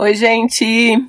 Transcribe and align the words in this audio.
Oi, 0.00 0.14
gente! 0.14 0.64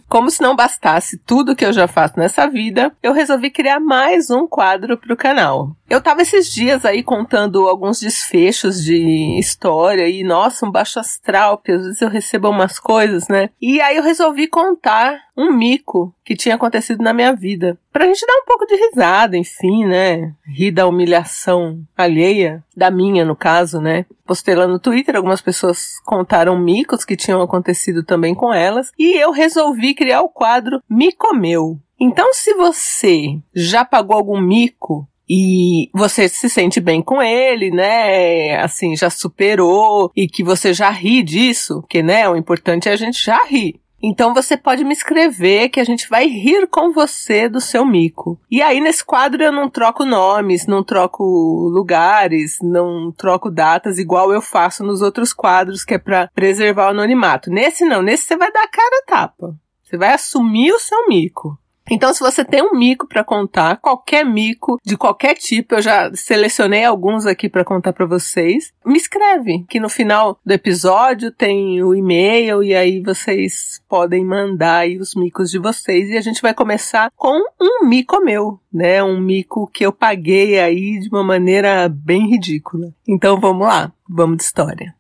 Como 0.10 0.32
se 0.32 0.42
não 0.42 0.56
bastasse 0.56 1.16
tudo 1.16 1.56
que 1.56 1.64
eu 1.64 1.72
já 1.72 1.88
faço 1.88 2.18
nessa 2.18 2.48
vida, 2.48 2.92
eu 3.04 3.14
resolvi 3.14 3.52
criar 3.52 3.80
mais 3.80 4.32
um 4.32 4.48
quadro 4.48 4.98
pro 4.98 5.16
canal. 5.16 5.76
Eu 5.88 6.02
tava 6.02 6.24
esses 6.24 6.52
dias 6.52 6.84
aí 6.84 7.04
contando 7.04 7.68
alguns 7.68 8.00
desfechos 8.00 8.84
de 8.84 9.38
história 9.40 10.10
e, 10.10 10.24
nossa, 10.24 10.66
um 10.66 10.72
baixo 10.72 11.00
astral, 11.00 11.58
porque 11.58 11.72
às 11.72 11.84
vezes 11.84 12.02
eu 12.02 12.10
recebo 12.10 12.50
umas 12.50 12.80
coisas, 12.80 13.28
né? 13.28 13.52
E 13.62 13.80
aí 13.80 13.96
eu 13.96 14.02
resolvi 14.02 14.48
contar 14.48 15.20
um 15.38 15.54
mico 15.54 16.12
que 16.26 16.36
tinha 16.36 16.56
acontecido 16.56 17.04
na 17.04 17.14
minha 17.14 17.34
vida. 17.34 17.78
Pra 17.92 18.06
gente 18.06 18.26
dar 18.26 18.36
um 18.36 18.46
pouco 18.46 18.66
de 18.66 18.76
risada, 18.76 19.36
enfim, 19.36 19.86
né? 19.86 20.34
Rir 20.46 20.72
da 20.72 20.88
humilhação 20.88 21.82
alheia, 21.98 22.64
da 22.76 22.92
minha, 22.92 23.26
no 23.26 23.36
caso, 23.36 23.82
né? 23.82 24.06
Postei 24.26 24.54
lá 24.54 24.68
no 24.68 24.80
Twitter, 24.80 25.16
algumas 25.16 25.42
pessoas 25.42 26.00
contaram 26.06 26.58
micos 26.58 27.04
que 27.04 27.18
tinham 27.18 27.42
acontecido 27.42 28.04
também 28.04 28.36
com 28.36 28.54
elas, 28.54 28.92
e 28.98 29.20
eu 29.20 29.32
resolvi 29.32 29.96
criar 29.96 30.22
o 30.22 30.30
quadro 30.30 30.82
Mico 30.90 31.34
Meu. 31.34 31.80
Então, 32.00 32.32
se 32.34 32.54
você 32.54 33.40
já 33.54 33.84
pagou 33.84 34.16
algum 34.16 34.40
mico 34.40 35.06
e 35.30 35.90
você 35.94 36.30
se 36.30 36.50
sente 36.50 36.80
bem 36.80 37.02
com 37.02 37.22
ele, 37.22 37.70
né? 37.72 38.58
Assim, 38.62 38.96
já 38.96 39.10
superou 39.10 40.12
e 40.16 40.28
que 40.28 40.44
você 40.44 40.74
já 40.74 40.90
ri 40.90 41.22
disso, 41.22 41.84
que 41.90 42.02
né, 42.02 42.28
o 42.30 42.36
importante 42.36 42.88
é 42.88 42.94
a 42.94 42.96
gente 42.96 43.24
já 43.24 43.44
rir. 43.46 43.80
Então 44.02 44.34
você 44.34 44.56
pode 44.56 44.84
me 44.84 44.94
escrever 44.94 45.70
que 45.70 45.80
a 45.80 45.84
gente 45.84 46.08
vai 46.10 46.28
rir 46.28 46.68
com 46.68 46.92
você 46.92 47.50
do 47.50 47.60
seu 47.60 47.86
mico. 47.86 48.40
E 48.50 48.62
aí 48.62 48.80
nesse 48.80 49.04
quadro 49.04 49.44
eu 49.44 49.52
não 49.52 49.70
troco 49.70 50.06
nomes, 50.06 50.66
não 50.66 50.84
troco 50.84 51.24
lugares, 51.24 52.58
não 52.62 53.12
troco 53.12 53.52
datas 53.52 53.98
igual 53.98 54.32
eu 54.32 54.42
faço 54.42 54.84
nos 54.84 55.02
outros 55.02 55.34
quadros 55.34 55.84
que 55.84 55.96
é 55.96 55.98
para 55.98 56.30
preservar 56.34 56.88
o 56.88 56.92
anonimato. 56.92 57.50
Nesse 57.50 57.84
não, 57.86 58.02
nesse 58.02 58.26
você 58.26 58.38
vai 58.38 58.52
dar 58.52 58.64
a 58.64 58.70
cara 58.70 59.02
a 59.02 59.06
tapa. 59.06 59.56
Você 59.84 59.98
vai 59.98 60.14
assumir 60.14 60.72
o 60.72 60.80
seu 60.80 61.08
mico. 61.08 61.58
Então, 61.90 62.14
se 62.14 62.20
você 62.20 62.46
tem 62.46 62.62
um 62.62 62.78
mico 62.78 63.08
para 63.08 63.24
contar, 63.24 63.78
qualquer 63.78 64.24
mico 64.24 64.80
de 64.86 64.96
qualquer 64.96 65.36
tipo, 65.36 65.76
eu 65.76 65.82
já 65.82 66.12
selecionei 66.14 66.84
alguns 66.84 67.26
aqui 67.26 67.50
para 67.50 67.66
contar 67.66 67.94
para 67.94 68.06
vocês. 68.06 68.72
Me 68.86 68.98
escreve, 68.98 69.66
que 69.68 69.80
no 69.80 69.90
final 69.90 70.40
do 70.46 70.52
episódio 70.52 71.32
tem 71.32 71.82
o 71.82 71.96
e-mail 71.96 72.64
e 72.64 72.76
aí 72.76 73.02
vocês 73.02 73.82
podem 73.90 74.24
mandar 74.24 74.80
aí 74.80 74.98
os 74.98 75.16
micos 75.16 75.50
de 75.50 75.58
vocês 75.58 76.10
e 76.10 76.18
a 76.18 76.22
gente 76.22 76.42
vai 76.42 76.54
começar 76.54 77.12
com 77.16 77.42
um 77.60 77.86
mico 77.88 78.24
meu, 78.24 78.60
né? 78.72 79.04
Um 79.04 79.20
mico 79.20 79.70
que 79.74 79.86
eu 79.86 79.92
paguei 79.92 80.60
aí 80.60 81.00
de 81.00 81.10
uma 81.10 81.24
maneira 81.24 81.90
bem 81.90 82.30
ridícula. 82.30 82.94
Então, 83.08 83.40
vamos 83.40 83.66
lá, 83.66 83.92
vamos 84.08 84.38
de 84.38 84.44
história. 84.44 84.96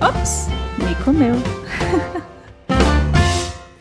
Ops, 0.00 0.48
mico 0.78 1.12
meu. 1.12 1.34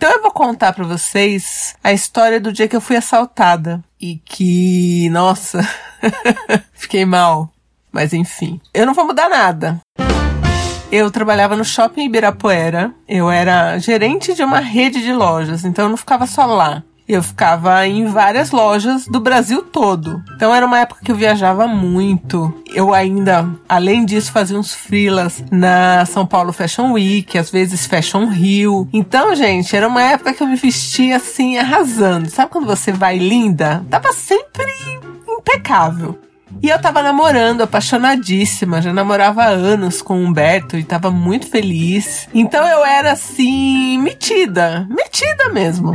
Então 0.01 0.13
eu 0.13 0.21
vou 0.23 0.31
contar 0.31 0.73
para 0.73 0.83
vocês 0.83 1.75
a 1.83 1.93
história 1.93 2.41
do 2.41 2.51
dia 2.51 2.67
que 2.67 2.75
eu 2.75 2.81
fui 2.81 2.95
assaltada 2.95 3.83
e 4.01 4.15
que, 4.25 5.07
nossa, 5.11 5.61
fiquei 6.73 7.05
mal. 7.05 7.53
Mas 7.91 8.11
enfim, 8.11 8.59
eu 8.73 8.87
não 8.87 8.95
vou 8.95 9.05
mudar 9.05 9.29
nada. 9.29 9.79
Eu 10.91 11.11
trabalhava 11.11 11.55
no 11.55 11.63
shopping 11.63 12.05
Ibirapuera. 12.05 12.91
Eu 13.07 13.29
era 13.29 13.77
gerente 13.77 14.33
de 14.33 14.43
uma 14.43 14.59
rede 14.59 15.03
de 15.03 15.13
lojas, 15.13 15.63
então 15.65 15.85
eu 15.85 15.89
não 15.89 15.97
ficava 15.97 16.25
só 16.25 16.47
lá. 16.47 16.81
Eu 17.11 17.21
ficava 17.21 17.85
em 17.85 18.05
várias 18.05 18.51
lojas 18.51 19.05
do 19.05 19.19
Brasil 19.19 19.61
todo. 19.63 20.23
Então 20.33 20.55
era 20.55 20.65
uma 20.65 20.79
época 20.79 21.01
que 21.03 21.11
eu 21.11 21.15
viajava 21.15 21.67
muito. 21.67 22.53
Eu 22.73 22.93
ainda, 22.93 23.49
além 23.67 24.05
disso, 24.05 24.31
fazia 24.31 24.57
uns 24.57 24.73
freelas 24.73 25.43
na 25.51 26.05
São 26.05 26.25
Paulo 26.25 26.53
Fashion 26.53 26.93
Week, 26.93 27.37
às 27.37 27.51
vezes 27.51 27.85
Fashion 27.85 28.27
Rio. 28.27 28.87
Então, 28.93 29.35
gente, 29.35 29.75
era 29.75 29.89
uma 29.89 30.01
época 30.01 30.33
que 30.33 30.41
eu 30.41 30.47
me 30.47 30.55
vestia 30.55 31.17
assim, 31.17 31.57
arrasando. 31.57 32.29
Sabe 32.29 32.49
quando 32.49 32.65
você 32.65 32.93
vai 32.93 33.17
linda? 33.17 33.83
Tava 33.89 34.13
sempre 34.13 34.71
impecável. 35.27 36.17
E 36.63 36.69
eu 36.69 36.79
tava 36.79 37.01
namorando, 37.01 37.61
apaixonadíssima, 37.61 38.81
já 38.81 38.93
namorava 38.93 39.43
há 39.43 39.47
anos 39.47 40.01
com 40.01 40.15
o 40.15 40.25
Humberto 40.25 40.77
e 40.77 40.83
tava 40.83 41.09
muito 41.09 41.47
feliz. 41.47 42.27
Então 42.33 42.65
eu 42.67 42.85
era 42.85 43.11
assim, 43.11 43.97
metida, 43.97 44.87
metida 44.89 45.49
mesmo. 45.49 45.93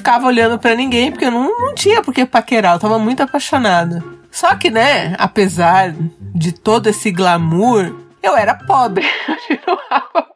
Ficava 0.00 0.26
olhando 0.26 0.58
para 0.58 0.74
ninguém, 0.74 1.10
porque 1.10 1.26
eu 1.26 1.30
não, 1.30 1.60
não 1.60 1.74
tinha 1.74 2.00
por 2.00 2.14
que 2.14 2.24
paquerar, 2.24 2.74
eu 2.74 2.78
tava 2.80 2.98
muito 2.98 3.22
apaixonada. 3.22 4.02
Só 4.30 4.54
que, 4.54 4.70
né, 4.70 5.14
apesar 5.18 5.94
de 6.18 6.52
todo 6.52 6.86
esse 6.86 7.10
glamour, 7.10 7.94
eu 8.22 8.34
era 8.34 8.54
pobre. 8.54 9.06
Eu 9.66 9.78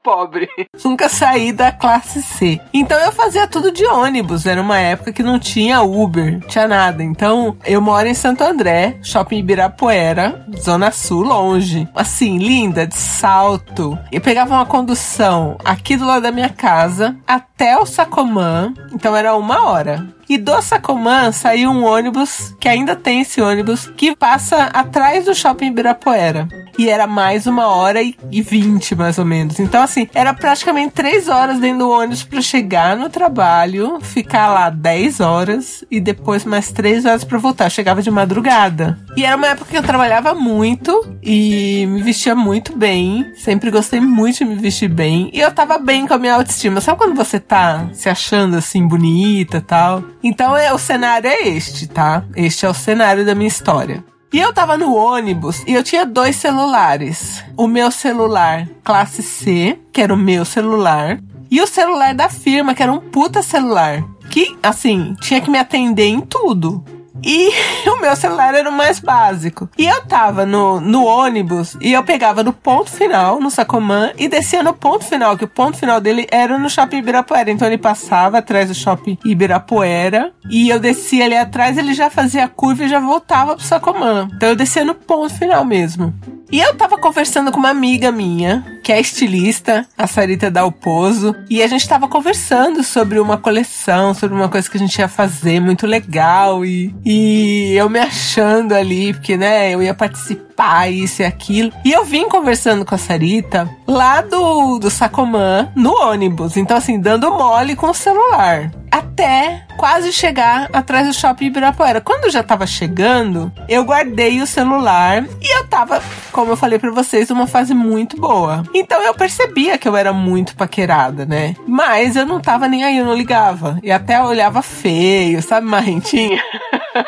pobre. 0.03 0.49
Nunca 0.85 1.09
saí 1.09 1.51
da 1.51 1.73
classe 1.73 2.23
C. 2.23 2.61
Então 2.73 2.99
eu 3.01 3.11
fazia 3.11 3.49
tudo 3.49 3.73
de 3.73 3.87
ônibus. 3.87 4.45
Era 4.47 4.61
uma 4.61 4.79
época 4.79 5.13
que 5.13 5.23
não 5.23 5.39
tinha 5.39 5.83
Uber, 5.83 6.41
tinha 6.47 6.69
nada. 6.69 7.03
Então 7.03 7.57
eu 7.65 7.81
moro 7.81 8.07
em 8.07 8.15
Santo 8.15 8.45
André, 8.45 8.99
shopping 9.03 9.39
Ibirapuera, 9.39 10.47
Zona 10.61 10.91
Sul, 10.91 11.23
longe. 11.23 11.89
Assim, 11.95 12.39
linda, 12.39 12.87
de 12.87 12.97
salto. 12.97 13.99
Eu 14.13 14.21
pegava 14.21 14.55
uma 14.55 14.67
condução 14.67 15.57
aqui 15.65 15.97
do 15.97 16.07
lado 16.07 16.23
da 16.23 16.33
minha 16.33 16.51
casa 16.51 17.17
até 17.27 17.79
o 17.79 17.87
Sacomã. 17.87 18.75
Então 18.93 19.17
era 19.17 19.35
uma 19.35 19.71
hora. 19.71 20.07
E 20.29 20.39
do 20.39 20.61
Sacomã 20.63 21.31
saiu 21.33 21.71
um 21.71 21.85
ônibus, 21.85 22.55
que 22.59 22.67
ainda 22.67 22.97
tem 22.97 23.21
esse 23.21 23.43
ônibus, 23.43 23.93
que 23.95 24.17
passa 24.17 24.65
atrás 24.73 25.27
do 25.27 25.35
shopping 25.35 25.67
Ibirapuera. 25.67 26.49
E 26.79 26.89
era 26.89 27.07
mais 27.07 27.47
uma 27.47 27.69
hora 27.69 28.03
e 28.03 28.43
vinte, 28.43 28.95
mais 28.95 29.19
ou 29.19 29.25
menos. 29.25 29.44
Então, 29.59 29.83
assim, 29.83 30.09
era 30.15 30.33
praticamente 30.33 30.93
três 30.93 31.29
horas 31.29 31.59
dentro 31.59 31.81
do 31.81 31.91
ônibus 31.91 32.23
para 32.23 32.41
chegar 32.41 32.97
no 32.97 33.09
trabalho, 33.09 33.99
ficar 34.01 34.49
lá 34.49 34.71
dez 34.71 35.21
horas 35.21 35.85
e 35.91 36.01
depois 36.01 36.45
mais 36.45 36.71
três 36.71 37.05
horas 37.05 37.25
para 37.25 37.39
voltar. 37.39 37.67
Eu 37.67 37.71
chegava 37.71 38.03
de 38.03 38.11
madrugada. 38.11 38.99
E 39.17 39.25
era 39.25 39.37
uma 39.37 39.49
época 39.49 39.71
que 39.71 39.77
eu 39.77 39.83
trabalhava 39.83 40.35
muito 40.35 41.17
e 41.23 41.87
me 41.89 42.03
vestia 42.03 42.35
muito 42.35 42.77
bem. 42.77 43.33
Sempre 43.37 43.71
gostei 43.71 44.01
muito 44.01 44.39
de 44.39 44.45
me 44.45 44.55
vestir 44.57 44.89
bem. 44.89 45.31
E 45.33 45.41
eu 45.41 45.53
tava 45.53 45.79
bem 45.79 46.07
com 46.07 46.15
a 46.15 46.19
minha 46.19 46.35
autoestima. 46.35 46.81
Sabe 46.81 46.99
quando 46.99 47.15
você 47.15 47.39
tá 47.39 47.89
se 47.93 48.09
achando 48.09 48.57
assim 48.57 48.87
bonita 48.87 49.61
tal? 49.61 50.03
Então 50.23 50.57
é, 50.57 50.73
o 50.73 50.79
cenário 50.79 51.29
é 51.29 51.49
este, 51.49 51.87
tá? 51.87 52.25
Este 52.37 52.67
é 52.67 52.69
o 52.69 52.75
cenário 52.75 53.25
da 53.25 53.35
minha 53.35 53.49
história. 53.49 54.05
E 54.35 54.41
eu 54.41 54.53
tava 54.53 54.77
no 54.77 54.93
ônibus 54.93 55.63
e 55.65 55.73
eu 55.73 55.85
tinha 55.85 56.05
dois 56.05 56.35
celulares. 56.35 57.45
O 57.57 57.69
meu 57.69 57.89
celular 57.93 58.69
classe 58.83 59.23
C, 59.23 59.79
que 59.93 60.03
era 60.03 60.13
o 60.13 60.17
meu 60.17 60.45
celular, 60.45 61.21
e 61.49 61.63
o 61.63 61.69
celular 61.69 62.13
da 62.17 62.29
firma, 62.29 62.75
que 62.75 62.83
era 62.83 62.93
um 62.93 62.99
puta 62.99 63.45
celular. 63.45 64.03
Que, 64.29 64.59
assim, 64.61 65.15
tinha 65.21 65.41
que 65.41 65.49
me 65.49 65.57
atender 65.57 66.07
em 66.07 66.21
tudo. 66.21 66.85
E 67.23 67.51
o 67.91 68.01
meu 68.01 68.17
celular 68.17 68.55
era 68.55 68.69
o 68.69 68.73
mais 68.73 68.99
básico. 68.99 69.69
E 69.79 69.87
eu 69.87 70.03
tava 70.03 70.45
no, 70.45 70.81
no 70.81 71.05
ônibus 71.05 71.77
e 71.81 71.93
eu 71.93 72.03
pegava 72.03 72.43
no 72.43 72.53
ponto 72.53 72.91
final, 72.91 73.41
no 73.41 73.51
Sacomã, 73.51 74.13
e 74.19 74.29
descia 74.29 74.63
no 74.63 74.73
ponto 74.73 75.05
final, 75.05 75.37
que 75.37 75.45
o 75.45 75.49
ponto 75.49 75.77
final 75.77 76.01
dele 76.01 76.27
era 76.31 76.59
no 76.59 76.69
shopping 76.69 76.99
Ibirapuera. 76.99 77.51
Então 77.51 77.69
ele 77.69 77.79
passava 77.79 78.39
atrás 78.39 78.69
do 78.69 78.75
shopping 78.75 79.19
Ibirapuera 79.25 80.33
e 80.51 80.69
eu 80.69 80.79
descia 80.79 81.25
ali 81.25 81.37
atrás, 81.37 81.79
ele 81.79 81.95
já 81.95 82.11
fazia 82.11 82.45
a 82.45 82.49
curva 82.49 82.85
e 82.85 82.89
já 82.89 83.01
voltava 83.01 83.57
pro 83.57 83.65
Sacomã. 83.65 84.29
Então 84.35 84.49
eu 84.49 84.57
descia 84.57 84.85
no 84.85 84.95
ponto 84.95 85.35
final 85.35 85.65
mesmo. 85.65 86.15
E 86.51 86.61
eu 86.61 86.75
tava 86.75 86.97
conversando 86.99 87.51
com 87.51 87.59
uma 87.59 87.71
amiga 87.71 88.13
minha, 88.13 88.79
que 88.83 88.93
é 88.93 89.01
estilista, 89.01 89.87
a 89.97 90.07
Sarita 90.07 90.51
Dalpozo, 90.51 91.35
e 91.51 91.63
a 91.63 91.67
gente 91.67 91.89
tava 91.89 92.07
conversando 92.07 92.83
sobre 92.83 93.19
uma 93.19 93.37
coleção, 93.37 94.15
sobre 94.15 94.37
uma 94.37 94.49
coisa 94.49 94.71
que 94.71 94.77
a 94.77 94.81
gente 94.81 94.99
ia 94.99 95.09
fazer 95.09 95.61
muito 95.61 95.87
legal, 95.87 96.65
e, 96.65 96.95
e 97.05 97.75
eu 97.77 97.89
me 97.89 97.99
achando 97.99 98.73
ali, 98.73 99.13
porque, 99.15 99.37
né, 99.37 99.71
eu 99.71 99.83
ia 99.83 99.95
participar, 99.95 100.89
isso 100.91 101.23
e 101.23 101.25
aquilo. 101.25 101.73
E 101.85 101.93
eu 101.93 102.05
vim 102.05 102.29
conversando 102.29 102.85
com 102.85 102.95
a 102.95 102.99
Sarita 102.99 103.69
lá 103.87 104.21
do, 104.21 104.79
do 104.79 104.91
Sacomã, 104.91 105.73
no 105.75 105.93
ônibus, 105.93 106.57
então 106.57 106.77
assim, 106.77 107.01
dando 107.01 107.31
mole 107.31 107.75
com 107.75 107.91
o 107.91 107.95
celular 107.95 108.71
até 108.95 109.67
quase 109.77 110.13
chegar 110.13 110.71
atrás 110.73 111.09
do 111.09 111.13
shopping 111.13 111.47
Ibirapuera. 111.47 112.01
Quando 112.01 112.27
eu 112.27 112.31
já 112.31 112.45
tava 112.45 112.65
chegando, 112.65 113.53
eu 113.69 113.85
guardei 113.85 114.41
o 114.41 114.47
celular 114.47 115.25
e 115.43 115.59
eu 115.59 115.67
tava, 115.67 116.01
como 116.31 116.53
eu 116.53 116.57
falei 116.57 116.79
para 116.79 116.93
vocês, 116.93 117.29
numa 117.29 117.49
fase 117.49 117.75
muito 117.75 118.17
boa. 118.17 118.63
Então 118.73 119.03
eu 119.03 119.13
percebia 119.13 119.77
que 119.77 119.89
eu 119.89 119.97
era 119.97 120.13
muito 120.13 120.55
paquerada, 120.55 121.27
né? 121.27 121.57
Mas 121.67 122.15
eu 122.15 122.25
não 122.25 122.41
tava 122.41 122.69
nem 122.69 122.85
aí, 122.85 122.99
eu 122.99 123.05
não 123.05 123.17
ligava. 123.17 123.81
E 123.83 123.91
até 123.91 124.23
olhava 124.23 124.63
feio, 124.63 125.43
sabe, 125.43 125.67
marrentinha? 125.67 126.41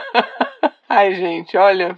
Ai, 0.90 1.14
gente, 1.14 1.56
olha, 1.56 1.96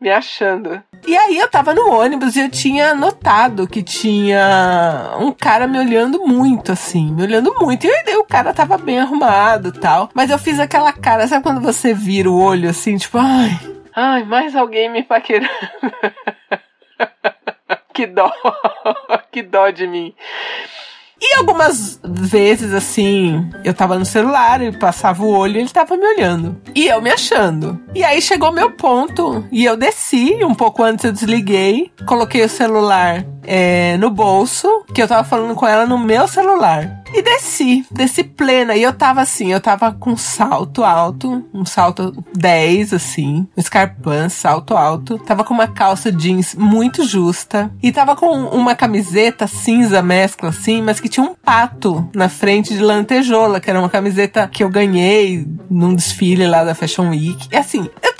me 0.00 0.10
achando. 0.10 0.82
E 1.08 1.16
aí 1.16 1.38
eu 1.38 1.48
tava 1.48 1.72
no 1.72 1.90
ônibus 1.90 2.36
e 2.36 2.40
eu 2.40 2.50
tinha 2.50 2.94
notado 2.94 3.66
que 3.66 3.82
tinha 3.82 5.16
um 5.18 5.32
cara 5.32 5.66
me 5.66 5.78
olhando 5.78 6.26
muito, 6.26 6.70
assim, 6.70 7.10
me 7.10 7.22
olhando 7.22 7.54
muito. 7.58 7.86
E 7.86 7.90
aí 7.90 8.14
o 8.18 8.24
cara 8.24 8.52
tava 8.52 8.76
bem 8.76 9.00
arrumado 9.00 9.72
tal. 9.72 10.10
Mas 10.12 10.28
eu 10.28 10.38
fiz 10.38 10.60
aquela 10.60 10.92
cara, 10.92 11.26
sabe 11.26 11.42
quando 11.42 11.62
você 11.62 11.94
vira 11.94 12.30
o 12.30 12.38
olho 12.38 12.68
assim, 12.68 12.98
tipo, 12.98 13.16
ai, 13.16 13.58
ai, 13.96 14.22
mais 14.24 14.54
alguém 14.54 14.90
me 14.90 15.02
paquerando. 15.02 15.48
que 17.94 18.06
dó, 18.06 18.30
que 19.32 19.42
dó 19.42 19.70
de 19.70 19.86
mim. 19.86 20.14
E 21.20 21.36
algumas 21.36 22.00
vezes, 22.04 22.72
assim, 22.72 23.48
eu 23.64 23.74
tava 23.74 23.98
no 23.98 24.04
celular 24.04 24.62
e 24.62 24.70
passava 24.70 25.22
o 25.22 25.30
olho 25.30 25.56
e 25.56 25.60
ele 25.60 25.68
tava 25.68 25.96
me 25.96 26.06
olhando. 26.06 26.60
E 26.74 26.86
eu 26.86 27.02
me 27.02 27.10
achando. 27.10 27.78
E 27.94 28.04
aí 28.04 28.22
chegou 28.22 28.52
meu 28.52 28.70
ponto 28.70 29.44
e 29.50 29.64
eu 29.64 29.76
desci, 29.76 30.38
um 30.44 30.54
pouco 30.54 30.82
antes 30.82 31.04
eu 31.04 31.12
desliguei, 31.12 31.90
coloquei 32.06 32.44
o 32.44 32.48
celular 32.48 33.24
é, 33.44 33.96
no 33.96 34.10
bolso, 34.10 34.84
que 34.94 35.02
eu 35.02 35.08
tava 35.08 35.24
falando 35.24 35.54
com 35.54 35.66
ela 35.66 35.86
no 35.86 35.98
meu 35.98 36.28
celular. 36.28 36.97
E 37.12 37.22
desci, 37.22 37.84
desci 37.90 38.22
plena. 38.22 38.74
E 38.74 38.82
eu 38.82 38.92
tava 38.92 39.20
assim, 39.20 39.52
eu 39.52 39.60
tava 39.60 39.92
com 39.92 40.16
salto 40.16 40.84
alto, 40.84 41.44
um 41.52 41.64
salto 41.64 42.12
10, 42.34 42.92
assim, 42.92 43.46
um 43.56 43.60
escarpão, 43.60 44.28
salto 44.28 44.76
alto. 44.76 45.18
Tava 45.18 45.44
com 45.44 45.54
uma 45.54 45.66
calça 45.66 46.12
jeans 46.12 46.54
muito 46.54 47.04
justa. 47.06 47.70
E 47.82 47.90
tava 47.90 48.14
com 48.14 48.26
uma 48.26 48.74
camiseta 48.74 49.46
cinza 49.46 50.02
mescla, 50.02 50.50
assim, 50.50 50.82
mas 50.82 51.00
que 51.00 51.08
tinha 51.08 51.24
um 51.24 51.34
pato 51.34 52.08
na 52.14 52.28
frente 52.28 52.74
de 52.74 52.80
lantejola, 52.80 53.60
que 53.60 53.70
era 53.70 53.78
uma 53.78 53.88
camiseta 53.88 54.46
que 54.48 54.62
eu 54.62 54.68
ganhei 54.68 55.46
num 55.70 55.94
desfile 55.94 56.46
lá 56.46 56.64
da 56.64 56.74
Fashion 56.74 57.10
Week. 57.10 57.48
E 57.50 57.56
assim, 57.56 57.88
eu 58.02 58.12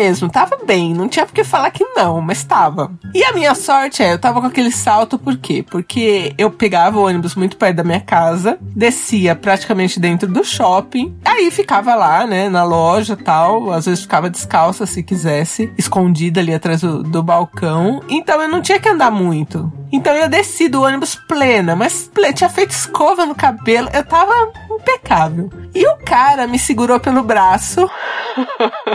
mesmo, 0.00 0.30
tava 0.30 0.56
bem, 0.64 0.94
não 0.94 1.08
tinha 1.08 1.26
por 1.26 1.34
que 1.34 1.44
falar 1.44 1.70
que 1.70 1.84
não, 1.84 2.22
mas 2.22 2.42
tava. 2.42 2.90
E 3.14 3.22
a 3.22 3.32
minha 3.32 3.54
sorte 3.54 4.02
é, 4.02 4.14
eu 4.14 4.18
tava 4.18 4.40
com 4.40 4.46
aquele 4.46 4.72
salto 4.72 5.18
por 5.18 5.36
quê? 5.36 5.62
Porque 5.68 6.32
eu 6.38 6.50
pegava 6.50 6.98
o 6.98 7.06
ônibus 7.06 7.34
muito 7.34 7.58
perto 7.58 7.76
da 7.76 7.84
minha 7.84 8.00
casa, 8.00 8.56
descia 8.60 9.36
praticamente 9.36 10.00
dentro 10.00 10.26
do 10.26 10.42
shopping, 10.42 11.14
aí 11.22 11.50
ficava 11.50 11.94
lá, 11.94 12.26
né, 12.26 12.48
na 12.48 12.64
loja 12.64 13.14
tal, 13.14 13.70
às 13.70 13.84
vezes 13.84 14.02
ficava 14.02 14.30
descalça 14.30 14.86
se 14.86 15.02
quisesse, 15.02 15.70
escondida 15.76 16.40
ali 16.40 16.54
atrás 16.54 16.80
do, 16.80 17.02
do 17.02 17.22
balcão, 17.22 18.00
então 18.08 18.40
eu 18.40 18.48
não 18.48 18.62
tinha 18.62 18.80
que 18.80 18.88
andar 18.88 19.10
muito. 19.10 19.70
Então 19.92 20.14
eu 20.14 20.28
desci 20.28 20.68
do 20.68 20.82
ônibus 20.82 21.14
plena, 21.14 21.76
mas 21.76 22.08
plena, 22.14 22.32
tinha 22.32 22.48
feito 22.48 22.70
escova 22.70 23.26
no 23.26 23.34
cabelo, 23.34 23.88
eu 23.92 24.04
tava 24.04 24.32
impecável. 24.80 25.50
E 25.74 25.86
o 25.86 25.96
cara 25.98 26.46
me 26.46 26.58
segurou 26.58 26.98
pelo 26.98 27.22
braço. 27.22 27.88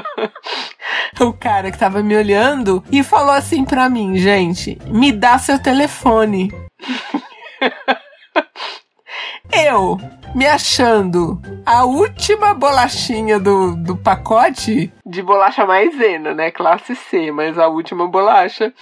o 1.21 1.33
cara 1.33 1.71
que 1.71 1.77
tava 1.77 2.01
me 2.01 2.15
olhando 2.15 2.83
e 2.91 3.03
falou 3.03 3.31
assim 3.31 3.63
pra 3.63 3.89
mim, 3.89 4.17
gente, 4.17 4.77
me 4.87 5.11
dá 5.11 5.37
seu 5.37 5.59
telefone. 5.59 6.51
Eu, 9.51 9.97
me 10.35 10.45
achando 10.45 11.41
a 11.65 11.85
última 11.85 12.53
bolachinha 12.53 13.39
do, 13.39 13.75
do 13.77 13.95
pacote 13.95 14.91
de 15.05 15.21
bolacha 15.23 15.65
maisena, 15.65 16.33
né? 16.33 16.51
Classe 16.51 16.93
C, 16.93 17.31
mas 17.31 17.57
a 17.57 17.67
última 17.67 18.05
bolacha. 18.05 18.73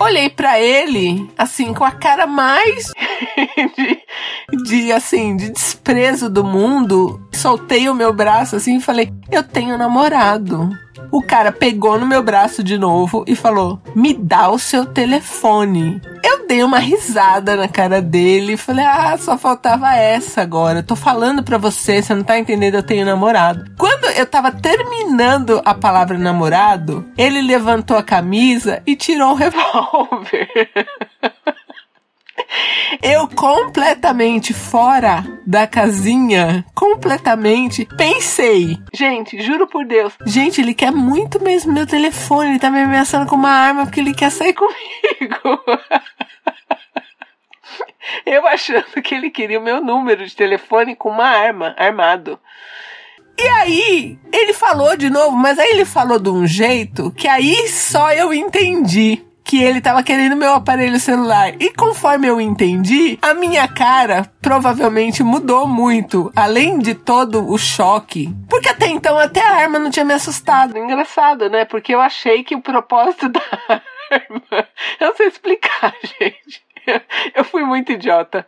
Olhei 0.00 0.28
para 0.28 0.58
ele, 0.58 1.30
assim, 1.38 1.72
com 1.72 1.84
a 1.84 1.90
cara 1.90 2.26
mais 2.26 2.90
de, 3.76 4.64
de, 4.64 4.92
assim, 4.92 5.36
de 5.36 5.50
desprezo 5.50 6.28
do 6.28 6.42
mundo. 6.42 7.20
Soltei 7.32 7.88
o 7.88 7.94
meu 7.94 8.12
braço 8.12 8.56
assim 8.56 8.78
e 8.78 8.80
falei: 8.80 9.12
Eu 9.30 9.42
tenho 9.42 9.78
namorado. 9.78 10.70
O 11.12 11.22
cara 11.22 11.52
pegou 11.52 11.98
no 11.98 12.06
meu 12.06 12.22
braço 12.22 12.62
de 12.62 12.76
novo 12.76 13.24
e 13.26 13.36
falou: 13.36 13.80
Me 13.94 14.14
dá 14.14 14.50
o 14.50 14.58
seu 14.58 14.84
telefone. 14.84 16.00
Eu 16.24 16.46
dei 16.46 16.64
uma 16.64 16.78
risada 16.78 17.54
na 17.54 17.68
cara 17.68 18.02
dele 18.02 18.54
e 18.54 18.56
falei: 18.56 18.84
Ah, 18.84 19.16
só 19.16 19.38
faltava 19.38 19.94
essa 19.94 20.42
agora. 20.42 20.84
Eu 20.88 20.93
tô 20.94 20.96
falando 20.96 21.42
pra 21.42 21.58
você, 21.58 22.00
você 22.00 22.14
não 22.14 22.22
tá 22.22 22.38
entendendo, 22.38 22.76
eu 22.76 22.82
tenho 22.82 23.04
namorado. 23.04 23.64
Quando 23.76 24.04
eu 24.04 24.24
tava 24.24 24.52
terminando 24.52 25.60
a 25.64 25.74
palavra 25.74 26.16
namorado, 26.16 27.04
ele 27.18 27.42
levantou 27.42 27.96
a 27.96 28.02
camisa 28.02 28.80
e 28.86 28.94
tirou 28.94 29.32
o 29.32 29.34
revólver. 29.34 30.48
Eu 33.02 33.26
completamente 33.28 34.54
fora 34.54 35.24
da 35.44 35.66
casinha, 35.66 36.64
completamente, 36.74 37.88
pensei, 37.96 38.78
gente, 38.92 39.40
juro 39.42 39.66
por 39.66 39.84
Deus, 39.84 40.12
gente, 40.24 40.60
ele 40.60 40.74
quer 40.74 40.92
muito 40.92 41.42
mesmo 41.42 41.72
meu 41.72 41.86
telefone, 41.86 42.50
ele 42.50 42.58
tá 42.60 42.70
me 42.70 42.80
ameaçando 42.80 43.26
com 43.26 43.34
uma 43.34 43.50
arma 43.50 43.84
porque 43.84 44.00
ele 44.00 44.14
quer 44.14 44.30
sair 44.30 44.54
comigo. 44.54 45.60
Eu 48.24 48.46
achando 48.46 49.02
que 49.02 49.14
ele 49.14 49.30
queria 49.30 49.58
o 49.58 49.62
meu 49.62 49.82
número 49.82 50.26
de 50.26 50.34
telefone 50.34 50.96
com 50.96 51.10
uma 51.10 51.26
arma, 51.26 51.74
armado. 51.78 52.38
E 53.36 53.48
aí, 53.48 54.18
ele 54.32 54.52
falou 54.52 54.96
de 54.96 55.10
novo, 55.10 55.36
mas 55.36 55.58
aí 55.58 55.70
ele 55.70 55.84
falou 55.84 56.18
de 56.18 56.30
um 56.30 56.46
jeito 56.46 57.10
que 57.12 57.26
aí 57.26 57.68
só 57.68 58.12
eu 58.12 58.32
entendi 58.32 59.24
que 59.44 59.62
ele 59.62 59.80
tava 59.80 60.02
querendo 60.02 60.34
meu 60.34 60.54
aparelho 60.54 60.98
celular. 60.98 61.52
E 61.60 61.70
conforme 61.70 62.26
eu 62.26 62.40
entendi, 62.40 63.18
a 63.20 63.34
minha 63.34 63.68
cara 63.68 64.30
provavelmente 64.40 65.22
mudou 65.22 65.68
muito, 65.68 66.32
além 66.34 66.78
de 66.78 66.94
todo 66.94 67.46
o 67.46 67.58
choque. 67.58 68.34
Porque 68.48 68.70
até 68.70 68.86
então, 68.86 69.18
até 69.18 69.46
a 69.46 69.56
arma 69.56 69.78
não 69.78 69.90
tinha 69.90 70.04
me 70.04 70.14
assustado. 70.14 70.78
Engraçado, 70.78 71.50
né? 71.50 71.66
Porque 71.66 71.94
eu 71.94 72.00
achei 72.00 72.42
que 72.42 72.56
o 72.56 72.62
propósito 72.62 73.28
da 73.30 73.42
arma. 74.10 74.66
Eu 74.98 75.08
não 75.08 75.16
sei 75.16 75.26
explicar, 75.26 75.94
gente. 76.18 76.63
Eu 77.34 77.44
fui 77.44 77.64
muito 77.64 77.92
idiota. 77.92 78.46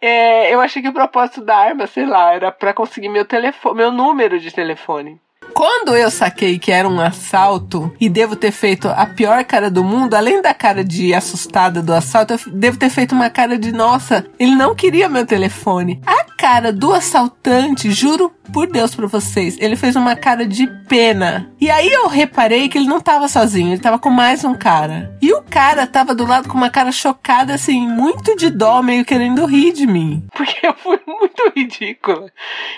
É, 0.00 0.54
eu 0.54 0.60
achei 0.60 0.80
que 0.80 0.88
o 0.88 0.92
propósito 0.92 1.44
da 1.44 1.56
arma, 1.56 1.86
sei 1.86 2.06
lá, 2.06 2.32
era 2.32 2.52
para 2.52 2.72
conseguir 2.72 3.08
meu 3.08 3.24
telefone, 3.24 3.76
meu 3.76 3.90
número 3.90 4.38
de 4.38 4.52
telefone. 4.52 5.20
Quando 5.58 5.96
eu 5.96 6.08
saquei 6.08 6.56
que 6.56 6.70
era 6.70 6.88
um 6.88 7.00
assalto 7.00 7.92
e 7.98 8.08
devo 8.08 8.36
ter 8.36 8.52
feito 8.52 8.86
a 8.86 9.04
pior 9.04 9.44
cara 9.44 9.68
do 9.68 9.82
mundo, 9.82 10.14
além 10.14 10.40
da 10.40 10.54
cara 10.54 10.84
de 10.84 11.12
assustada 11.12 11.82
do 11.82 11.92
assalto, 11.92 12.34
eu 12.34 12.52
devo 12.52 12.78
ter 12.78 12.88
feito 12.88 13.12
uma 13.12 13.28
cara 13.28 13.58
de 13.58 13.72
nossa, 13.72 14.24
ele 14.38 14.54
não 14.54 14.72
queria 14.72 15.08
meu 15.08 15.26
telefone. 15.26 16.00
A 16.06 16.28
cara 16.36 16.72
do 16.72 16.94
assaltante, 16.94 17.90
juro 17.90 18.32
por 18.52 18.68
Deus 18.68 18.94
pra 18.94 19.08
vocês, 19.08 19.56
ele 19.58 19.74
fez 19.74 19.96
uma 19.96 20.14
cara 20.14 20.46
de 20.46 20.66
pena. 20.88 21.50
E 21.60 21.68
aí 21.68 21.90
eu 21.92 22.06
reparei 22.06 22.68
que 22.68 22.78
ele 22.78 22.86
não 22.86 23.00
tava 23.00 23.28
sozinho, 23.28 23.72
ele 23.72 23.80
tava 23.80 23.98
com 23.98 24.08
mais 24.08 24.44
um 24.44 24.54
cara. 24.54 25.14
E 25.20 25.32
o 25.32 25.42
cara 25.42 25.86
tava 25.86 26.14
do 26.14 26.24
lado 26.24 26.48
com 26.48 26.56
uma 26.56 26.70
cara 26.70 26.92
chocada, 26.92 27.54
assim, 27.54 27.80
muito 27.88 28.36
de 28.36 28.48
dó, 28.48 28.80
meio 28.80 29.04
querendo 29.04 29.44
rir 29.44 29.72
de 29.72 29.86
mim. 29.86 30.24
Porque 30.32 30.64
eu 30.64 30.74
fui 30.74 31.00
muito 31.06 31.52
ridícula. 31.54 32.30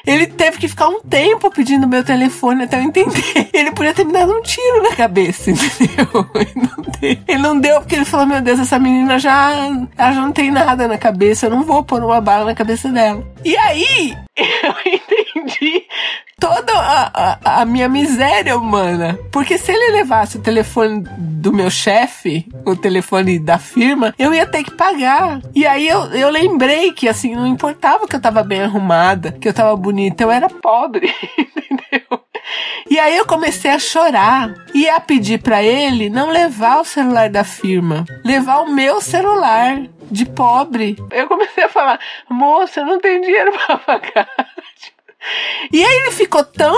Ele 0.07 0.27
teve 0.27 0.59
que 0.59 0.67
ficar 0.67 0.89
um 0.89 1.01
tempo 1.03 1.51
pedindo 1.51 1.87
meu 1.87 2.03
telefone 2.03 2.65
eu 2.77 2.83
entender. 2.83 3.49
Ele 3.53 3.71
podia 3.73 3.95
ter 3.95 4.05
me 4.05 4.13
dado 4.13 4.33
um 4.33 4.43
tiro 4.43 4.83
na 4.83 4.95
cabeça, 4.95 5.51
entendeu? 5.51 6.27
Ele 7.27 7.39
não 7.39 7.59
deu, 7.59 7.81
porque 7.81 7.95
ele 7.95 8.05
falou: 8.05 8.27
Meu 8.27 8.41
Deus, 8.41 8.61
essa 8.61 8.79
menina 8.79 9.19
já, 9.19 9.53
ela 9.97 10.13
já 10.13 10.21
não 10.21 10.33
tem 10.33 10.51
nada 10.51 10.87
na 10.87 10.99
cabeça, 10.99 11.47
eu 11.47 11.51
não 11.51 11.63
vou 11.63 11.83
pôr 11.83 12.03
uma 12.03 12.21
bala 12.21 12.45
na 12.45 12.55
cabeça 12.55 12.89
dela. 12.91 13.25
E 13.45 13.57
aí, 13.57 14.17
eu 14.37 14.93
entendi 14.93 15.87
toda 16.41 16.73
a, 16.73 17.39
a, 17.45 17.61
a, 17.61 17.65
minha 17.67 17.89
miséria 17.89 18.57
humana. 18.57 19.19
Porque 19.31 19.59
se 19.59 19.71
ele 19.71 19.93
levasse 19.93 20.39
o 20.39 20.41
telefone 20.41 21.05
do 21.19 21.53
meu 21.53 21.71
chefe, 21.71 22.49
o 22.65 22.75
telefone 22.75 23.39
da 23.39 23.59
firma, 23.59 24.15
eu 24.19 24.33
ia 24.33 24.47
ter 24.47 24.65
que 24.65 24.71
pagar. 24.73 25.41
E 25.55 25.67
aí 25.67 25.87
eu, 25.87 26.07
eu 26.07 26.31
lembrei 26.31 26.93
que 26.93 27.07
assim, 27.07 27.37
não 27.37 27.47
importava 27.47 28.09
que 28.09 28.17
eu 28.17 28.21
tava 28.21 28.43
bem 28.43 28.63
arrumada, 28.63 29.33
que 29.33 29.47
eu 29.47 29.53
tava 29.53 29.77
bonita, 29.77 30.25
eu 30.25 30.31
era 30.31 30.49
pobre? 30.49 31.15
E 32.89 32.99
aí 32.99 33.17
eu 33.17 33.27
comecei 33.27 33.71
a 33.71 33.79
chorar 33.79 34.55
e 34.75 34.89
a 34.89 35.01
pedir 35.01 35.41
para 35.41 35.63
ele 35.63 36.11
não 36.11 36.31
levar 36.31 36.81
o 36.81 36.85
celular 36.85 37.29
da 37.29 37.45
firma, 37.45 38.05
levar 38.25 38.61
o 38.61 38.71
meu 38.71 39.01
celular 39.01 39.83
de 40.11 40.27
pobre. 40.27 40.97
Eu 41.11 41.29
comecei 41.29 41.65
a 41.65 41.69
falar: 41.69 42.01
"Moça, 42.29 42.81
eu 42.81 42.87
não 42.87 43.01
tenho 43.01 43.23
dinheiro 43.23 43.53
para 43.53 43.79
pagar". 43.79 44.29
E 45.73 45.85
aí 45.85 45.97
ele 45.99 46.11
ficou 46.13 46.43
tão 46.43 46.75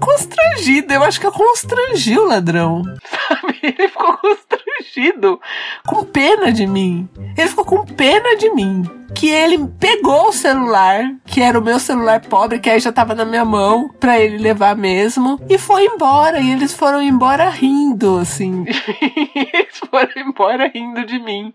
constrangido. 0.00 0.92
Eu 0.92 1.02
acho 1.04 1.20
que 1.20 1.26
eu 1.26 1.32
constrangi 1.32 2.18
o 2.18 2.26
ladrão. 2.26 2.82
Sabe? 3.04 3.58
Ele 3.62 3.88
ficou 3.88 4.18
constrangido. 4.18 5.40
Com 5.86 6.04
pena 6.04 6.52
de 6.52 6.66
mim. 6.66 7.08
Ele 7.36 7.48
ficou 7.48 7.64
com 7.64 7.84
pena 7.84 8.36
de 8.36 8.50
mim. 8.50 8.97
Que 9.14 9.28
ele 9.28 9.66
pegou 9.80 10.28
o 10.28 10.32
celular, 10.32 11.14
que 11.26 11.40
era 11.40 11.58
o 11.58 11.62
meu 11.62 11.78
celular 11.78 12.20
pobre, 12.20 12.58
que 12.58 12.68
aí 12.70 12.78
já 12.78 12.92
tava 12.92 13.14
na 13.14 13.24
minha 13.24 13.44
mão, 13.44 13.88
pra 13.98 14.20
ele 14.20 14.38
levar 14.38 14.76
mesmo, 14.76 15.40
e 15.48 15.58
foi 15.58 15.86
embora. 15.86 16.40
E 16.40 16.52
eles 16.52 16.74
foram 16.74 17.02
embora 17.02 17.48
rindo, 17.48 18.18
assim. 18.18 18.64
eles 19.34 19.78
foram 19.90 20.12
embora 20.16 20.70
rindo 20.72 21.04
de 21.04 21.18
mim. 21.18 21.54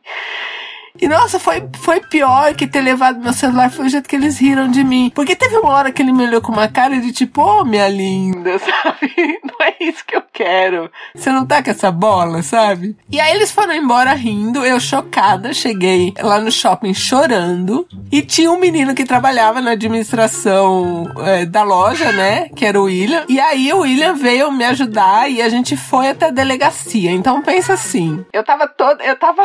E 1.02 1.08
nossa, 1.08 1.40
foi, 1.40 1.68
foi 1.80 2.00
pior 2.02 2.54
que 2.54 2.68
ter 2.68 2.82
levado 2.82 3.20
meu 3.20 3.34
celular, 3.34 3.72
foi 3.72 3.86
o 3.86 3.90
jeito 3.90 4.08
que 4.08 4.16
eles 4.16 4.38
riram 4.38 4.70
de 4.70 4.84
mim. 4.84 5.12
Porque 5.14 5.36
teve 5.36 5.58
uma 5.58 5.72
hora 5.72 5.92
que 5.92 6.04
ele 6.04 6.14
me 6.14 6.24
olhou 6.24 6.40
com 6.40 6.52
uma 6.52 6.68
cara 6.68 7.00
de 7.00 7.12
tipo, 7.12 7.42
ô 7.42 7.62
oh, 7.62 7.66
minha 7.66 7.88
linda, 7.90 8.58
sabe? 8.60 9.40
Não 9.44 9.66
é 9.66 9.76
isso 9.80 10.06
que 10.06 10.16
eu 10.16 10.24
quero. 10.32 10.92
Você 11.16 11.32
não 11.32 11.48
tá 11.48 11.64
com 11.64 11.72
essa 11.72 11.92
bola, 11.92 12.44
sabe? 12.44 12.96
E 13.10 13.20
aí 13.20 13.36
eles 13.36 13.52
foram 13.52 13.74
embora 13.74 14.14
rindo, 14.14 14.64
eu 14.64 14.80
chocada, 14.80 15.52
cheguei 15.52 16.14
lá 16.22 16.40
no 16.40 16.52
shopping 16.52 16.94
chorando. 16.94 17.88
E 18.12 18.22
tinha 18.22 18.52
um 18.52 18.60
menino 18.60 18.94
que 18.94 19.04
trabalhava 19.04 19.62
na 19.62 19.72
administração 19.72 21.12
é, 21.26 21.46
da 21.46 21.64
loja, 21.64 22.12
né? 22.12 22.50
Que 22.50 22.66
era 22.66 22.80
o 22.80 22.84
William. 22.84 23.26
E 23.28 23.40
aí 23.40 23.74
o 23.74 23.80
William 23.80 24.14
veio 24.14 24.52
me 24.52 24.64
ajudar 24.66 25.28
e 25.30 25.42
a 25.42 25.50
gente 25.50 25.76
foi 25.76 26.10
até 26.10 26.28
a 26.28 26.32
delegacia. 26.32 27.12
Então 27.12 27.42
pensa 27.42 27.74
assim, 27.74 28.24
eu 28.32 28.44
tava 28.44 28.68
toda. 28.68 29.04
Eu 29.04 29.16
tava. 29.16 29.42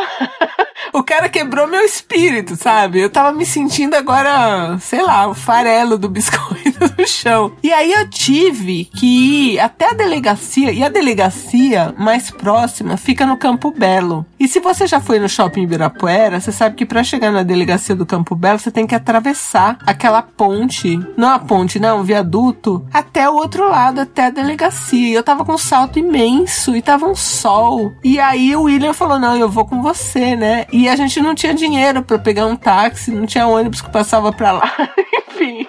o 0.93 1.03
cara 1.03 1.27
que 1.27 1.38
quebrou 1.39 1.67
meu 1.67 1.85
espírito, 1.85 2.57
sabe? 2.57 2.99
Eu 2.99 3.09
tava 3.09 3.31
me 3.31 3.45
sentindo 3.45 3.95
agora, 3.95 4.77
sei 4.81 5.01
lá, 5.01 5.25
o 5.25 5.33
farelo 5.33 5.97
do 5.97 6.09
biscoito 6.09 6.79
no 6.97 7.07
chão. 7.07 7.53
E 7.63 7.71
aí 7.71 7.93
eu 7.93 8.09
tive 8.09 8.83
que 8.83 9.53
ir 9.53 9.59
até 9.61 9.91
a 9.91 9.93
delegacia, 9.93 10.73
e 10.73 10.83
a 10.83 10.89
delegacia 10.89 11.95
mais 11.97 12.29
próxima 12.29 12.97
fica 12.97 13.25
no 13.25 13.37
Campo 13.37 13.71
Belo. 13.71 14.25
E 14.37 14.49
se 14.49 14.59
você 14.59 14.85
já 14.85 14.99
foi 14.99 15.17
no 15.17 15.29
shopping 15.29 15.63
Ibirapuera, 15.63 16.41
você 16.41 16.51
sabe 16.51 16.75
que 16.75 16.85
para 16.85 17.05
chegar 17.05 17.31
na 17.31 17.41
delegacia 17.41 17.95
do 17.95 18.05
Campo 18.05 18.35
Belo, 18.35 18.59
você 18.59 18.69
tem 18.69 18.85
que 18.85 18.95
atravessar 18.95 19.77
aquela 19.85 20.21
ponte, 20.21 20.99
não 21.15 21.29
a 21.29 21.39
ponte, 21.39 21.79
não, 21.79 22.01
o 22.01 22.03
viaduto, 22.03 22.85
até 22.93 23.29
o 23.29 23.35
outro 23.35 23.69
lado, 23.69 24.01
até 24.01 24.25
a 24.25 24.29
delegacia. 24.29 25.15
Eu 25.15 25.23
tava 25.23 25.45
com 25.45 25.53
um 25.53 25.57
salto 25.57 25.99
imenso 25.99 26.75
e 26.75 26.81
tava 26.81 27.05
um 27.05 27.15
sol. 27.15 27.93
E 28.03 28.19
aí 28.19 28.53
o 28.57 28.63
William 28.63 28.93
falou: 28.93 29.17
"Não, 29.17 29.37
eu 29.37 29.49
vou 29.49 29.65
com 29.65 29.81
você, 29.81 30.35
né?" 30.35 30.65
E 30.71 30.89
a 30.89 30.97
gente 30.97 31.21
não 31.21 31.28
tinha 31.35 31.53
dinheiro 31.53 32.03
para 32.03 32.19
pegar 32.19 32.45
um 32.45 32.55
táxi, 32.55 33.11
não 33.11 33.25
tinha 33.25 33.47
ônibus 33.47 33.81
que 33.81 33.91
passava 33.91 34.31
para 34.31 34.51
lá. 34.51 34.73
Enfim, 35.27 35.67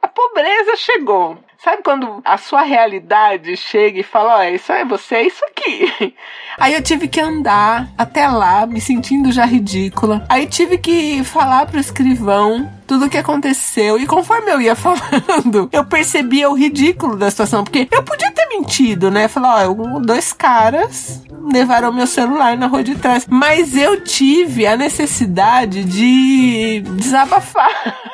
a 0.00 0.08
pobreza 0.08 0.76
chegou. 0.76 1.38
Sabe 1.62 1.80
quando 1.84 2.20
a 2.24 2.36
sua 2.38 2.62
realidade 2.62 3.56
chega 3.56 4.00
e 4.00 4.02
fala, 4.02 4.38
ó, 4.38 4.40
oh, 4.40 4.42
isso 4.42 4.72
é 4.72 4.84
você, 4.84 5.14
é 5.14 5.26
isso 5.28 5.44
aqui. 5.44 6.12
Aí 6.58 6.74
eu 6.74 6.82
tive 6.82 7.06
que 7.06 7.20
andar 7.20 7.88
até 7.96 8.26
lá, 8.26 8.66
me 8.66 8.80
sentindo 8.80 9.30
já 9.30 9.44
ridícula. 9.44 10.24
Aí 10.28 10.46
tive 10.46 10.76
que 10.76 11.22
falar 11.22 11.66
pro 11.66 11.78
escrivão 11.78 12.68
tudo 12.92 13.06
o 13.06 13.08
que 13.08 13.16
aconteceu. 13.16 13.98
E 13.98 14.06
conforme 14.06 14.52
eu 14.52 14.60
ia 14.60 14.74
falando, 14.76 15.68
eu 15.72 15.82
percebia 15.82 16.50
o 16.50 16.54
ridículo 16.54 17.16
da 17.16 17.30
situação. 17.30 17.64
Porque 17.64 17.88
eu 17.90 18.02
podia 18.02 18.30
ter 18.30 18.46
mentido, 18.48 19.10
né? 19.10 19.28
Falar, 19.28 19.70
ó, 19.70 19.74
dois 19.98 20.32
caras 20.34 21.22
levaram 21.50 21.90
meu 21.90 22.06
celular 22.06 22.56
na 22.56 22.66
rua 22.66 22.84
de 22.84 22.94
trás. 22.94 23.26
Mas 23.26 23.74
eu 23.74 24.04
tive 24.04 24.66
a 24.66 24.76
necessidade 24.76 25.84
de 25.84 26.80
desabafar. 26.96 27.96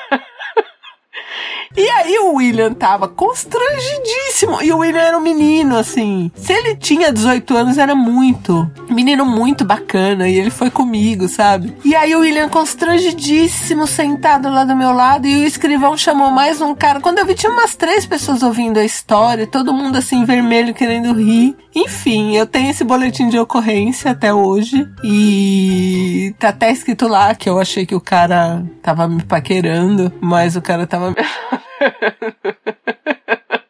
E 1.79 1.89
aí 1.91 2.19
o 2.19 2.35
William 2.35 2.75
tava 2.75 3.07
constrangidíssimo. 3.07 4.61
E 4.61 4.73
o 4.73 4.79
William 4.79 5.01
era 5.01 5.17
um 5.17 5.21
menino, 5.21 5.77
assim. 5.77 6.29
Se 6.35 6.53
ele 6.53 6.75
tinha 6.75 7.13
18 7.13 7.57
anos, 7.57 7.79
era 7.79 7.95
muito. 7.95 8.69
Menino 8.91 9.25
muito 9.25 9.65
bacana. 9.65 10.29
E 10.29 10.35
ele 10.35 10.51
foi 10.51 10.73
comigo, 10.73 11.29
sabe? 11.29 11.73
E 11.85 11.95
aí 11.95 12.17
o 12.17 12.21
William 12.21 12.49
constrangidíssimo, 12.49 13.87
sentado 13.87 14.51
lá 14.51 14.65
do 14.65 14.75
meu 14.75 14.91
lado. 14.91 15.29
E 15.29 15.37
o 15.37 15.47
escrivão 15.47 15.97
chamou 15.97 16.33
mais 16.33 16.61
um 16.61 16.75
cara. 16.75 17.01
Quando 17.01 17.21
eu 17.21 17.27
vi, 17.27 17.35
tinha 17.35 17.53
umas 17.53 17.77
três 17.77 18.05
pessoas 18.05 18.43
ouvindo 18.43 18.79
a 18.79 18.85
história. 18.85 19.47
Todo 19.47 19.73
mundo 19.73 19.99
assim, 19.99 20.25
vermelho, 20.25 20.75
querendo 20.75 21.13
rir. 21.13 21.57
Enfim, 21.73 22.37
eu 22.37 22.45
tenho 22.45 22.71
esse 22.71 22.83
boletim 22.83 23.29
de 23.29 23.39
ocorrência 23.39 24.11
até 24.11 24.35
hoje. 24.35 24.85
E 25.05 26.35
tá 26.41 26.49
até 26.49 26.73
escrito 26.73 27.07
lá 27.07 27.37
que 27.37 27.49
eu 27.49 27.61
achei 27.61 27.87
que 27.87 27.95
o 27.95 28.01
cara 28.01 28.65
tava 28.83 29.07
me 29.07 29.23
paquerando. 29.23 30.13
Mas 30.21 30.57
o 30.57 30.61
cara 30.61 30.85
tava. 30.85 31.15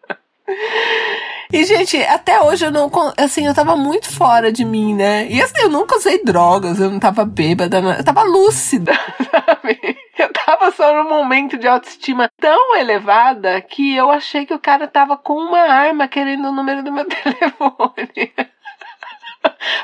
E, 1.50 1.64
gente, 1.64 1.96
até 2.02 2.42
hoje 2.42 2.66
eu 2.66 2.70
não. 2.70 2.90
Assim, 3.16 3.46
eu 3.46 3.54
tava 3.54 3.74
muito 3.74 4.12
fora 4.12 4.52
de 4.52 4.66
mim, 4.66 4.94
né? 4.94 5.26
E 5.30 5.40
assim, 5.40 5.62
eu 5.62 5.70
nunca 5.70 5.96
usei 5.96 6.22
drogas, 6.22 6.78
eu 6.78 6.90
não 6.90 7.00
tava 7.00 7.24
bêbada, 7.24 7.78
eu 7.78 8.04
tava 8.04 8.22
lúcida, 8.22 8.92
sabe? 9.30 9.96
Eu 10.18 10.30
tava 10.30 10.70
só 10.72 10.92
num 10.92 11.08
momento 11.08 11.56
de 11.56 11.66
autoestima 11.66 12.28
tão 12.38 12.76
elevada 12.76 13.62
que 13.62 13.96
eu 13.96 14.10
achei 14.10 14.44
que 14.44 14.52
o 14.52 14.58
cara 14.58 14.86
tava 14.86 15.16
com 15.16 15.34
uma 15.34 15.60
arma 15.60 16.06
querendo 16.06 16.48
o 16.48 16.52
número 16.52 16.82
do 16.82 16.92
meu 16.92 17.06
telefone. 17.08 18.34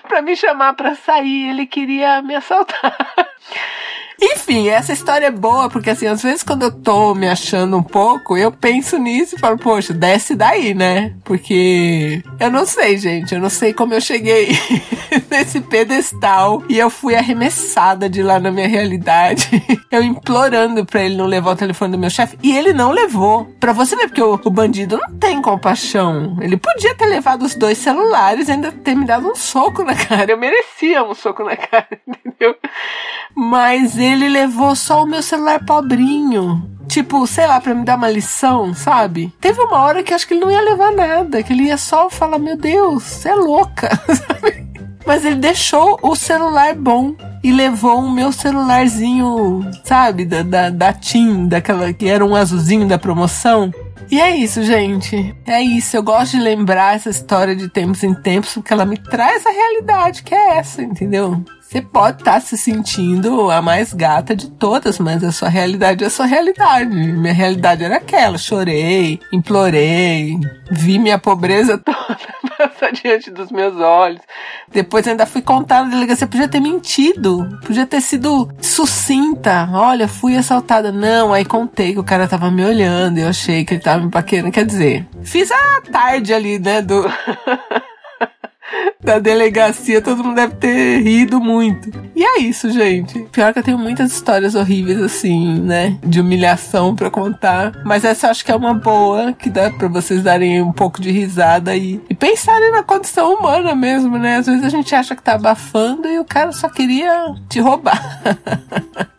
pra 0.06 0.20
me 0.20 0.36
chamar 0.36 0.74
pra 0.74 0.94
sair, 0.94 1.48
ele 1.48 1.66
queria 1.66 2.20
me 2.20 2.34
assaltar. 2.34 2.94
Enfim, 4.20 4.68
essa 4.68 4.92
história 4.92 5.26
é 5.26 5.30
boa, 5.30 5.68
porque 5.68 5.90
assim, 5.90 6.06
às 6.06 6.22
vezes 6.22 6.42
quando 6.42 6.62
eu 6.62 6.70
tô 6.70 7.14
me 7.14 7.28
achando 7.28 7.76
um 7.76 7.82
pouco, 7.82 8.36
eu 8.36 8.50
penso 8.52 8.98
nisso 8.98 9.36
e 9.36 9.38
falo, 9.38 9.58
poxa, 9.58 9.92
desce 9.92 10.34
daí, 10.34 10.74
né? 10.74 11.14
Porque 11.24 12.22
eu 12.38 12.50
não 12.50 12.64
sei, 12.64 12.96
gente, 12.96 13.34
eu 13.34 13.40
não 13.40 13.50
sei 13.50 13.72
como 13.72 13.94
eu 13.94 14.00
cheguei 14.00 14.48
nesse 15.30 15.60
pedestal 15.60 16.62
e 16.68 16.78
eu 16.78 16.90
fui 16.90 17.14
arremessada 17.14 18.08
de 18.08 18.22
lá 18.22 18.38
na 18.38 18.50
minha 18.50 18.68
realidade. 18.68 19.48
eu 19.90 20.02
implorando 20.02 20.84
pra 20.84 21.02
ele 21.02 21.16
não 21.16 21.26
levar 21.26 21.52
o 21.52 21.56
telefone 21.56 21.92
do 21.92 21.98
meu 21.98 22.10
chefe 22.10 22.38
e 22.42 22.56
ele 22.56 22.72
não 22.72 22.90
levou. 22.90 23.46
Pra 23.58 23.72
você 23.72 23.96
ver, 23.96 24.08
porque 24.08 24.22
o, 24.22 24.40
o 24.44 24.50
bandido 24.50 24.98
não 24.98 25.14
tem 25.18 25.40
compaixão. 25.40 26.36
Ele 26.40 26.56
podia 26.56 26.94
ter 26.94 27.06
levado 27.06 27.42
os 27.42 27.54
dois 27.54 27.78
celulares 27.78 28.48
e 28.48 28.52
ainda 28.52 28.72
ter 28.72 28.94
me 28.94 29.06
dado 29.06 29.28
um 29.28 29.34
soco 29.34 29.82
na 29.84 29.94
cara. 30.06 30.30
Eu 30.30 30.38
merecia 30.38 31.02
um 31.02 31.14
soco 31.14 31.44
na 31.44 31.56
cara, 31.56 31.88
entendeu? 32.06 32.56
Mas 33.34 33.98
ele 34.04 34.28
levou 34.28 34.74
só 34.74 35.02
o 35.02 35.06
meu 35.06 35.22
celular 35.22 35.64
pobrinho. 35.64 36.70
Tipo, 36.86 37.26
sei 37.26 37.46
lá, 37.46 37.60
pra 37.60 37.74
me 37.74 37.84
dar 37.84 37.96
uma 37.96 38.10
lição, 38.10 38.74
sabe? 38.74 39.32
Teve 39.40 39.60
uma 39.60 39.78
hora 39.78 40.02
que 40.02 40.12
acho 40.12 40.26
que 40.28 40.34
ele 40.34 40.40
não 40.40 40.50
ia 40.50 40.60
levar 40.60 40.92
nada, 40.92 41.42
que 41.42 41.52
ele 41.52 41.64
ia 41.64 41.76
só 41.76 42.10
falar: 42.10 42.38
Meu 42.38 42.56
Deus, 42.56 43.02
você 43.02 43.30
é 43.30 43.34
louca, 43.34 43.88
sabe? 44.06 44.64
Mas 45.06 45.24
ele 45.24 45.36
deixou 45.36 45.98
o 46.02 46.14
celular 46.16 46.74
bom 46.74 47.14
e 47.42 47.52
levou 47.52 47.98
o 47.98 48.10
meu 48.10 48.32
celularzinho, 48.32 49.60
sabe? 49.84 50.24
Da, 50.24 50.42
da, 50.42 50.70
da 50.70 50.92
TIM, 50.92 51.46
daquela 51.46 51.92
que 51.92 52.08
era 52.08 52.24
um 52.24 52.34
azulzinho 52.34 52.86
da 52.88 52.98
promoção. 52.98 53.70
E 54.10 54.20
é 54.20 54.34
isso, 54.36 54.62
gente. 54.62 55.34
É 55.46 55.60
isso. 55.62 55.96
Eu 55.96 56.02
gosto 56.02 56.32
de 56.32 56.42
lembrar 56.42 56.96
essa 56.96 57.10
história 57.10 57.54
de 57.54 57.68
tempos 57.68 58.02
em 58.02 58.14
tempos, 58.14 58.54
porque 58.54 58.72
ela 58.72 58.84
me 58.84 58.96
traz 58.96 59.44
a 59.46 59.50
realidade 59.50 60.22
que 60.22 60.34
é 60.34 60.58
essa, 60.58 60.82
entendeu? 60.82 61.42
Você 61.74 61.82
pode 61.82 62.20
estar 62.20 62.34
tá 62.34 62.40
se 62.40 62.56
sentindo 62.56 63.50
a 63.50 63.60
mais 63.60 63.92
gata 63.92 64.36
de 64.36 64.48
todas, 64.48 65.00
mas 65.00 65.24
a 65.24 65.32
sua 65.32 65.48
realidade 65.48 66.04
é 66.04 66.06
a 66.06 66.10
sua 66.10 66.24
realidade. 66.24 66.86
Minha 66.86 67.34
realidade 67.34 67.82
era 67.82 67.96
aquela. 67.96 68.38
Chorei, 68.38 69.18
implorei, 69.32 70.38
vi 70.70 71.00
minha 71.00 71.18
pobreza 71.18 71.76
toda 71.84 72.16
passar 72.56 72.92
diante 72.92 73.28
dos 73.28 73.50
meus 73.50 73.74
olhos. 73.74 74.20
Depois 74.70 75.08
ainda 75.08 75.26
fui 75.26 75.42
contar 75.42 75.82
na 75.82 75.90
delegacia. 75.90 76.28
Podia 76.28 76.46
ter 76.46 76.60
mentido, 76.60 77.58
podia 77.66 77.84
ter 77.84 78.00
sido 78.00 78.48
sucinta. 78.62 79.68
Olha, 79.72 80.06
fui 80.06 80.36
assaltada. 80.36 80.92
Não, 80.92 81.32
aí 81.32 81.44
contei 81.44 81.92
que 81.92 81.98
o 81.98 82.04
cara 82.04 82.28
tava 82.28 82.52
me 82.52 82.64
olhando. 82.64 83.18
Eu 83.18 83.26
achei 83.26 83.64
que 83.64 83.74
ele 83.74 83.82
tava 83.82 84.04
me 84.04 84.12
paquerando. 84.12 84.52
Quer 84.52 84.64
dizer, 84.64 85.08
fiz 85.24 85.50
a 85.50 85.80
tarde 85.90 86.32
ali, 86.32 86.56
né? 86.56 86.80
Do. 86.80 87.04
da 89.04 89.18
delegacia, 89.18 90.00
todo 90.00 90.24
mundo 90.24 90.36
deve 90.36 90.54
ter 90.54 91.02
rido 91.02 91.40
muito. 91.40 91.90
E 92.16 92.24
é 92.24 92.40
isso, 92.40 92.70
gente. 92.70 93.20
Pior 93.30 93.52
que 93.52 93.58
eu 93.58 93.62
tenho 93.62 93.78
muitas 93.78 94.12
histórias 94.12 94.54
horríveis, 94.54 95.00
assim, 95.00 95.60
né? 95.60 95.98
De 96.02 96.20
humilhação 96.20 96.96
para 96.96 97.10
contar. 97.10 97.82
Mas 97.84 98.04
essa 98.04 98.26
eu 98.26 98.30
acho 98.30 98.44
que 98.44 98.50
é 98.50 98.56
uma 98.56 98.72
boa, 98.72 99.32
que 99.32 99.50
dá 99.50 99.70
para 99.70 99.88
vocês 99.88 100.22
darem 100.22 100.62
um 100.62 100.72
pouco 100.72 101.00
de 101.00 101.10
risada 101.10 101.76
e, 101.76 102.00
e 102.08 102.14
pensarem 102.14 102.72
na 102.72 102.82
condição 102.82 103.34
humana 103.34 103.74
mesmo, 103.74 104.16
né? 104.18 104.36
Às 104.36 104.46
vezes 104.46 104.64
a 104.64 104.70
gente 104.70 104.94
acha 104.94 105.14
que 105.14 105.22
tá 105.22 105.34
abafando 105.34 106.08
e 106.08 106.18
o 106.18 106.24
cara 106.24 106.52
só 106.52 106.68
queria 106.68 107.34
te 107.48 107.60
roubar. 107.60 108.22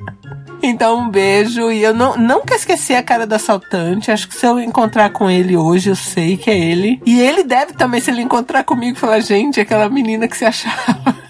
Então, 0.75 0.99
um 0.99 1.09
beijo. 1.09 1.71
E 1.71 1.81
eu 1.81 1.93
não, 1.93 2.17
nunca 2.17 2.53
esqueci 2.53 2.93
a 2.93 3.01
cara 3.01 3.25
do 3.25 3.33
assaltante. 3.33 4.11
Acho 4.11 4.27
que 4.27 4.35
se 4.35 4.45
eu 4.45 4.59
encontrar 4.59 5.09
com 5.09 5.29
ele 5.29 5.55
hoje, 5.55 5.89
eu 5.89 5.95
sei 5.95 6.35
que 6.35 6.51
é 6.51 6.57
ele. 6.57 7.01
E 7.05 7.17
ele 7.17 7.43
deve 7.43 7.71
também, 7.71 8.01
se 8.01 8.11
ele 8.11 8.21
encontrar 8.21 8.65
comigo, 8.65 8.99
falar: 8.99 9.21
gente, 9.21 9.61
aquela 9.61 9.87
menina 9.87 10.27
que 10.27 10.35
se 10.35 10.43
achava. 10.43 11.15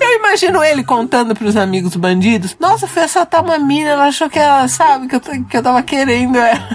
Eu 0.00 0.18
imagino 0.18 0.62
ele 0.62 0.84
contando 0.84 1.34
pros 1.34 1.56
amigos 1.56 1.96
bandidos: 1.96 2.56
Nossa, 2.58 2.86
fui 2.86 3.02
assaltar 3.02 3.42
uma 3.42 3.58
mina, 3.58 3.90
ela 3.90 4.06
achou 4.06 4.28
que 4.28 4.38
ela, 4.38 4.66
sabe, 4.68 5.06
que 5.06 5.14
eu, 5.14 5.20
que 5.20 5.56
eu 5.56 5.62
tava 5.62 5.82
querendo 5.82 6.36
ela. 6.36 6.68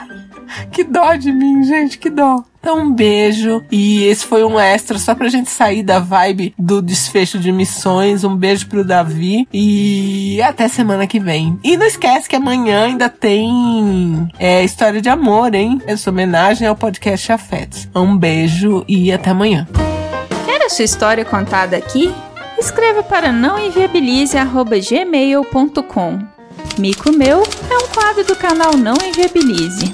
que 0.72 0.84
dó 0.84 1.14
de 1.14 1.30
mim, 1.30 1.62
gente, 1.64 1.98
que 1.98 2.08
dó. 2.08 2.42
Então, 2.64 2.78
um 2.78 2.90
beijo. 2.90 3.62
E 3.70 4.04
esse 4.04 4.24
foi 4.24 4.42
um 4.42 4.58
extra 4.58 4.98
só 4.98 5.14
pra 5.14 5.28
gente 5.28 5.50
sair 5.50 5.82
da 5.82 5.98
vibe 5.98 6.54
do 6.58 6.80
desfecho 6.80 7.38
de 7.38 7.52
missões. 7.52 8.24
Um 8.24 8.34
beijo 8.34 8.66
pro 8.68 8.82
Davi. 8.82 9.46
E 9.52 10.40
até 10.40 10.66
semana 10.66 11.06
que 11.06 11.20
vem. 11.20 11.58
E 11.62 11.76
não 11.76 11.86
esquece 11.86 12.26
que 12.26 12.36
amanhã 12.36 12.86
ainda 12.86 13.10
tem 13.10 14.26
é, 14.38 14.64
história 14.64 15.02
de 15.02 15.10
amor, 15.10 15.54
hein? 15.54 15.78
Essa 15.86 16.08
homenagem 16.08 16.66
ao 16.66 16.74
podcast 16.74 17.30
Afetos. 17.30 17.86
Um 17.94 18.16
beijo 18.16 18.82
e 18.88 19.12
até 19.12 19.28
amanhã. 19.28 19.68
Quer 20.46 20.62
a 20.62 20.70
sua 20.70 20.86
história 20.86 21.22
contada 21.22 21.76
aqui? 21.76 22.14
Escreva 22.58 23.02
para 23.02 23.30
nãoenviabilize.gmail.com 23.30 26.18
Mico 26.78 27.12
Meu 27.12 27.42
é 27.42 27.76
um 27.76 27.88
quadro 27.88 28.24
do 28.24 28.34
canal 28.34 28.74
Não 28.74 28.94
Enviabilize. 29.04 29.92